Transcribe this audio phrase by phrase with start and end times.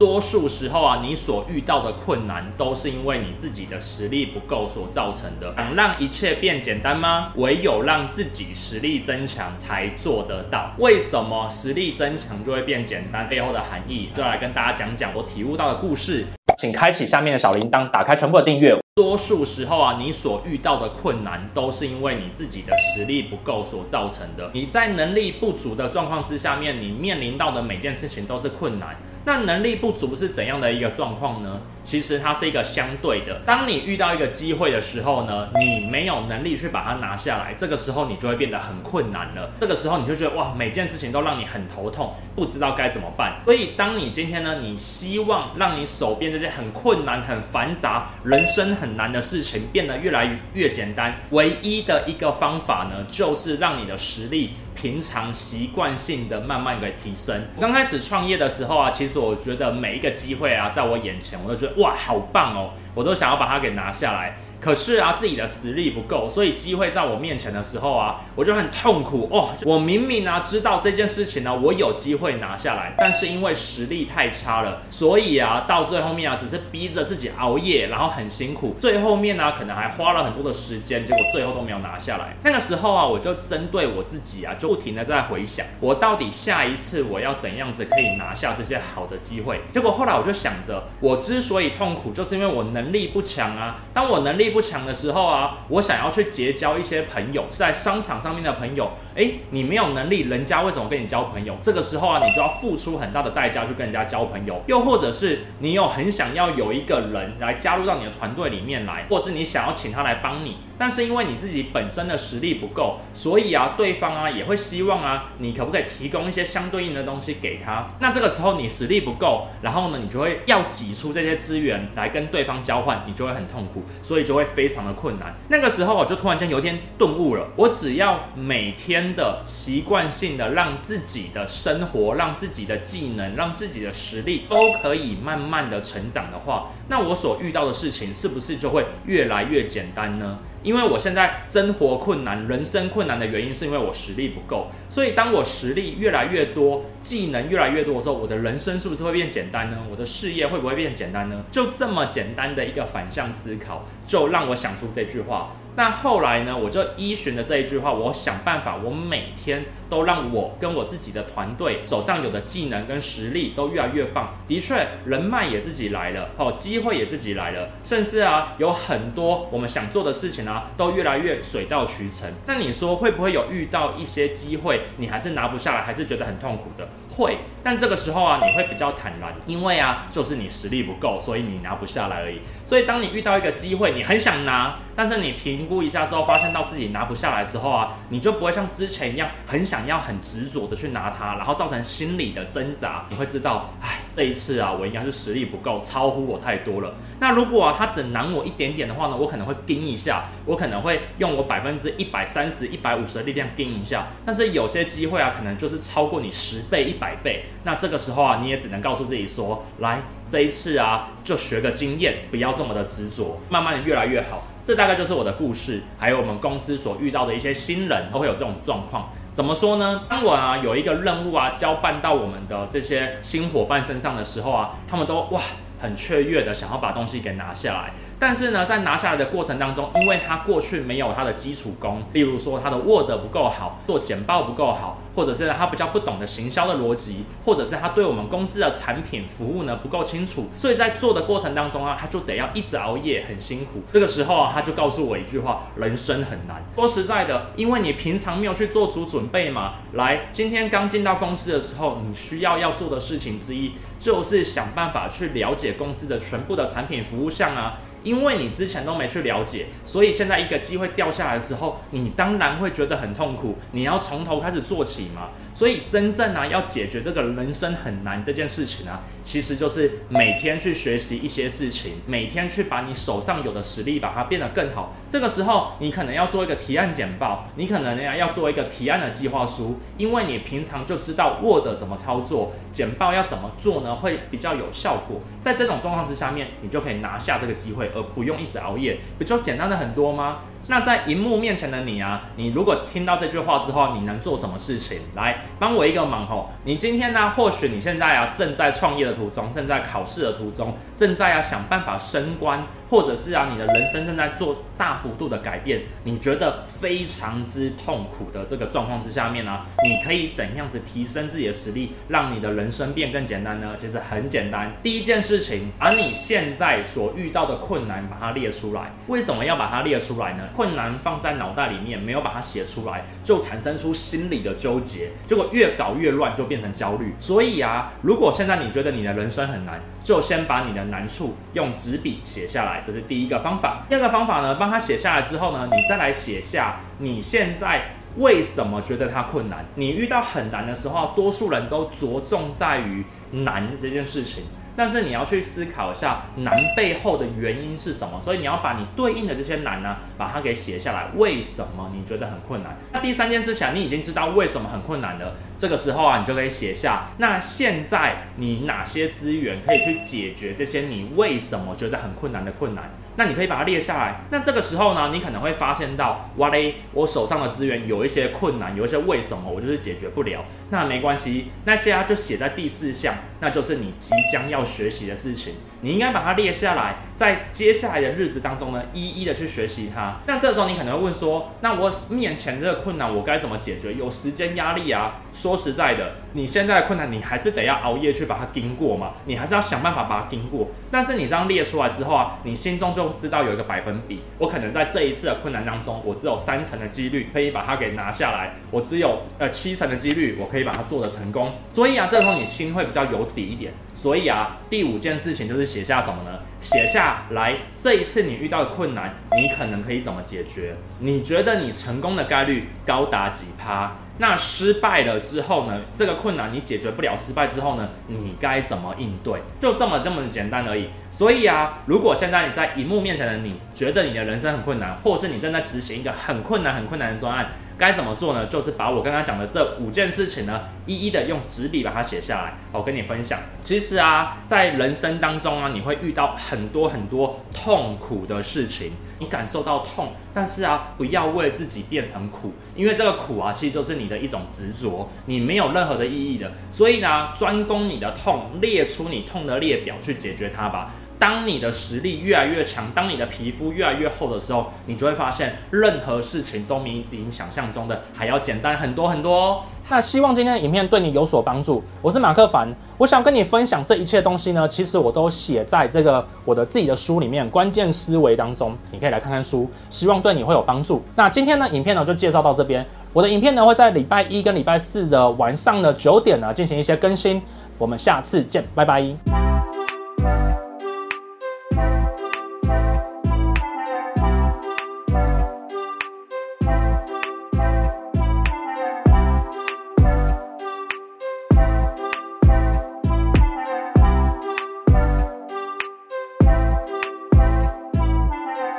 [0.00, 5.52] 多数时候啊，你所遇到的困难都是因为你自己的实力不够所造成的。
[5.56, 7.32] 想让一切变简单吗？
[7.34, 10.72] 唯有让自己实力增强才做得到。
[10.78, 13.28] 为什么实力增强就会变简单？
[13.28, 16.24] 背后的含义，就来跟大家讲讲我体悟到的故事。
[16.56, 18.78] 请开启下面的小铃铛，打开全部的订阅。
[18.94, 24.48] 多数时候啊，你所遇到的困难都是因为你自己的实力不够所造成的。
[24.52, 28.96] 你在能力不足的状况之下面，你面临到的每件事情都是困难。
[29.24, 31.60] 那能力不足是怎样的一个状况呢？
[31.82, 33.40] 其实它是一个相对的。
[33.46, 39.50] 当你遇到一个机会的时候呢，你没有能力去把它拿下来，这个时候你就会变得很困难了。
[39.60, 43.40] 这个时候你就觉得哇，每件事情都让你很头痛，不知道该怎么办。
[43.44, 57.42] 所以当你今天呢，你希望让你手边这些很困难、很繁杂、人生很难的事情变得越来越简单，唯一的一个方法呢，就是让你的实力平常习惯性的慢慢给提升。
[57.60, 64.36] 刚开始创业的时候啊，其实我觉得每一个机会啊，在我眼前，我都觉得哇，好棒哦，我都想要把它给拿下来。
[64.60, 69.50] 可是啊，自己的实力不够，所以机会在我面前的时候啊，我就很痛苦哦。
[69.64, 78.74] 我明明啊知道这件事情呢，我有机会拿下来，但是因为实力太差了，所以啊，到最后面啊，只是逼着自己熬夜，然后很辛苦。
[78.80, 82.34] 最后面呢，可能还花了很多的时间，结果最后都没有拿下来。
[82.42, 89.62] 那个时候啊，我就针对我自己啊，就不停的在回想，我到底下一次我要怎样子可以拿下这些好的机会。
[89.72, 93.78] 结果后来我就想着，我之所以痛苦，就是因为我能力不强啊。
[93.94, 98.90] 当我能力不强的时候啊，我想要去结交一些朋友，在商场上面的朋友。
[99.14, 101.56] 诶，你没有能力，人家为什么跟你交朋友？
[101.60, 104.62] 这个时候啊，你就要付出很大的代价去跟人家交朋友。
[104.66, 117.88] 又或者是你有很想要有一个人来加入到你的团队里面来，或是你想要请他来帮你，但是因为你自己本身的实力不够，所以啊，对方啊也会希望啊，你可不可以提供一些相对应的东西给他？
[118.00, 125.34] 那这个时候你实力不够，然后呢，你就会要挤出这些资源来跟对方交换，你就会很痛苦，所以就会非常的困难。
[125.48, 140.38] 那个时候我就突然间有一天顿悟了，我只要每天的习惯性的让自己的生活、让自己的技能、让自己的实力都可以慢慢的成长的话，那我所遇到的事情是不是就会越来越简单呢？
[140.62, 144.68] 因为我现在生活困难、人生困难的原因，是因为我实力不够。
[144.88, 149.78] 所以当我实力越来越多、技能越来越多的时候，我的人生是不是会变简单呢？
[149.90, 151.44] 我的事业会不会变简单呢？
[151.52, 155.52] 就这么简单的一个反向思考，就让我想出这句话。
[155.78, 164.34] 那后来呢，我就依循着这一句话，我想办法，我每天都让我跟我自己的团队手上有的技能跟实力都越来越棒。
[164.48, 172.28] 的确，人脉也自己来了，哦，机会也自己来了，甚至啊，有很多我们想做的事情啊，都越来越水到渠成。
[172.46, 176.88] 那你说会不会有遇到一些机会，你还是拿不下来，还是觉得很痛苦的？
[177.16, 182.40] 会，但这个时候啊，你会比较坦然，因为啊，就是你实力不够，所以你拿不下来而已。
[182.64, 193.04] 所以当你遇到一个机会，你很想拿，但是你凭估一下之后，发现到自己拿不下来的时候啊，你就不会像之前一样很想要、很执着的去拿它，然后造成心理的挣扎。
[193.10, 196.94] 你会知道，哎，这一次啊，我应该是实力不够，超乎我太多了。
[197.20, 204.08] 那如果啊，他只难我一点点的话呢，我可能会盯一下，我可能会用我百分之一百三十、一百五十的力量盯一下。
[204.24, 207.44] 但是有些机会啊，可能就是超过你十倍、一百倍。
[207.64, 210.00] 那这个时候啊，你也只能告诉自己说，来，
[210.30, 214.46] 这一次啊，就学个经验，不要这么的执着，慢慢的越来越好。
[214.68, 219.08] 这大概就是我的故事，还有我们公司所遇到的一些新人都会有这种状况。
[219.32, 220.02] 怎么说呢？
[220.10, 225.40] 当我啊有一个任务啊交办到我们的这些新伙伴身上的时候啊，他们都哇
[225.80, 227.94] 很雀跃的想要把东西给拿下来。
[228.18, 243.82] 但是呢，在拿下来的过程当中，因为他过去没有他的基础功，例如说他的 Word 不够好，做简报不够好，或者是他比较不懂得行销的逻辑，或者是他对我们公司的产品服务呢不够清楚，所以在做的过程当中啊，他就得要一直熬夜，很辛苦。
[243.92, 246.60] 这个时候啊，他就告诉我一句话：人生很难。
[246.74, 249.74] 说实在的，因为你平常没有去做足准备嘛。
[249.92, 257.78] 来，今天刚进到公司的时候，你需要要做的事情之一，就是想办法去了解公司的全部的产品服务项啊。
[258.08, 263.58] 因为你之前都没去了解，所以现在一个机会掉下来的时候，你当然会觉得很痛苦。
[263.72, 265.28] 你要从头开始做起嘛。
[265.52, 274.94] 所以真正啊，要解决这个人生很难这件事情啊，其实就是每天去学习一些事情，每天去把你手上有的实力把它变得更好。
[275.08, 285.20] 这个时候，你可能要做一个提案简报，你可能呢要做一个提案的计划书，因为你平常就知道 Word 怎么操作，简报要怎么做呢，会比较有效果。
[285.40, 287.90] 在这种状况之下面，你就可以拿下这个机会。
[287.98, 290.38] 而不用一直熬夜，不就简单的很多吗？
[290.70, 294.98] 那在荧幕面前的你啊，你如果听到这句话之后，你能做什么事情？
[295.14, 296.50] 来帮我一个忙吼！
[296.64, 302.64] 你今天呢，或许你现在啊正在创业的途中，正在考试的途中，正在啊想办法升官。
[302.88, 313.74] 或者是啊，你的人生正在做大幅度的改变，你觉得非常之痛苦的这个状况之下面呢、你可以怎样子提升自己的实力，让你的人生变更简单呢？
[313.76, 318.92] 其实很简单，第一件事情，把你现在所遇到的困难把它列出来。
[319.06, 320.44] 为什么要把它列出来呢？
[320.54, 327.14] 困难放在脑袋里面，没有把它写出来，就产生出心理的纠结，结果越搞越乱，就变成焦虑。
[327.18, 332.77] 所以啊，如果现在你觉得你的人生很难，就先把你的难处用纸笔写下来。
[332.86, 333.84] 这是第一个方法。
[333.88, 339.64] 第二个方法呢，帮他写下来之后呢，你再来写下你现在为什么觉得它困难。
[339.76, 344.44] 你遇到很难的时候，多数人都着重在于难这件事情。
[344.78, 351.08] 但是你要去思考一下难背后的原因是什么，所以你要把你对应的这些难呢，把它给写下来。
[351.16, 352.76] 为什么你觉得很困难？
[352.92, 362.88] 那第三件事情，你已经知道为什么很困难了，这个时候啊，你就可以写下，那现在你哪些资源可以去解决这些你为什么觉得很困难的困难？
[363.18, 364.20] 那你可以把它列下来。
[364.30, 370.44] 那这个时候呢，你可能会发现到，哇嘞，我手上的资源有一些困难，有一些为什么我就是解决不了。
[370.70, 375.54] 那没关系，那些啊就写在第四项，那就是你即将要学习的事情。
[375.80, 380.20] 你应该把它列下来，在接下来的日子当中呢，一一的去学习它。
[380.26, 383.94] 那这时候你可能会问说，那我面前这个困难我该怎么解决？
[383.94, 385.16] 有时间压力啊。
[385.32, 390.68] 说实在的，你现在的困难你还是得要熬夜去把它经过嘛，你还是要想办法把它经过。
[390.90, 401.52] 但是你这样列出来之后啊，你心中就知道有一个百分比，我可能在这一次的困难当中，我只有三成的几率可以把它给拿下来，我只有呃七成的几率我可以把它做得成功。
[401.72, 403.72] 所以啊，这时候你心会比较有底一点。
[403.94, 406.38] 所以啊，第五件事情就是写下什么呢？
[406.60, 410.76] 写下来这一次你遇到的困难，你可能可以怎么解决？
[411.00, 413.96] 你觉得你成功的概率高达几趴？
[414.18, 415.80] 那失败了之后呢？
[415.94, 417.88] 这个困难你解决不了，失败之后呢？
[418.08, 419.40] 你该怎么应对？
[419.60, 420.88] 就这么这么简单而已。
[421.10, 427.48] 所以啊，如果现在你在荧幕面前的你觉得你的人生很困难，或是你正在执行一个很困难很困难的专案，
[427.78, 428.44] 该怎么做呢？
[428.46, 432.54] 就是把我刚刚讲的这五件事情呢，一一的用纸笔把它写下来。
[432.72, 446.50] 我跟你分享，其实啊，在人生当中啊，你会遇到很多很多痛苦的事情，你感受到痛，但是啊，不要为自己变成苦，因为这个苦啊，其实就是你的一种执着，你没有任何的意义的。
[446.72, 450.92] 所以呢，专攻你的痛，列出你痛的列表去解决它吧。
[451.18, 459.60] 当你的实力越来越强，当你的皮肤越来越厚的时候，你就会发现任何事情都比你想象中的还要简单很多很多哦。
[459.90, 461.82] 那希望今天的影片对你有所帮助。
[462.02, 462.68] 我是马克凡，
[462.98, 471.02] 我想跟你分享这一切东西呢，其实我都写在这个我的自己的书里面《关键思维》当中，你可以来看看书，希望对你会有帮助。
[471.16, 472.84] 那今天呢，影片呢就介绍到这边。
[473.14, 477.40] 我的影片呢会在礼拜一跟礼拜四的晚上的九点呢进行一些更新。
[477.78, 479.47] 我们下次见，拜拜。